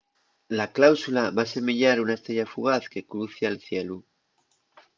la 0.59 0.65
cáusula 0.77 1.25
va 1.39 1.45
asemeyar 1.49 1.93
una 2.05 2.17
estrella 2.19 2.47
fugaz 2.55 2.89
que 2.95 3.05
crucia’l 3.11 3.61
cielu 3.67 3.97